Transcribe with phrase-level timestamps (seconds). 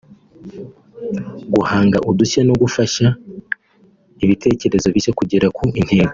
[1.53, 3.05] guhanga udushya no gufasha
[4.23, 5.93] ibitekerezo bishya kugera ku ntego